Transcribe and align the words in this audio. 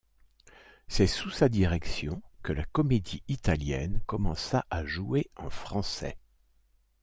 C'est 0.87 1.05
sous 1.05 1.29
sa 1.29 1.47
direction 1.47 2.23
que 2.41 2.53
la 2.53 2.63
Comédie-Italienne 2.65 4.01
commença 4.07 4.65
à 4.71 4.83
jouer 4.83 5.29
en 5.35 5.51
français. 5.51 6.17